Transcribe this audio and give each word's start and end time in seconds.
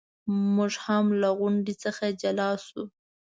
موږ 0.55 0.73
هم 0.85 1.05
له 1.21 1.29
غونډې 1.37 1.73
څخه 1.83 2.05
جلا 2.21 2.49
شو. 2.65 2.83